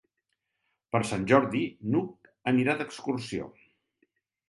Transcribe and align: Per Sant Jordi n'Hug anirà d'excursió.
Per 0.95 1.01
Sant 1.09 1.27
Jordi 1.33 1.63
n'Hug 1.91 2.33
anirà 2.55 2.79
d'excursió. 2.83 3.55